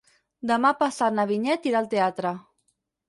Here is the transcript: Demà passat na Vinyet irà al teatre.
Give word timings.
Demà 0.51 0.71
passat 0.79 1.15
na 1.19 1.25
Vinyet 1.33 1.67
irà 1.73 1.83
al 1.83 1.91
teatre. 1.95 2.33